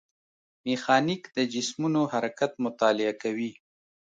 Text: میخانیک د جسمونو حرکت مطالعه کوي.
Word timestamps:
میخانیک 0.65 1.23
د 1.37 1.37
جسمونو 1.53 2.01
حرکت 2.13 2.51
مطالعه 2.65 3.13
کوي. 3.21 3.51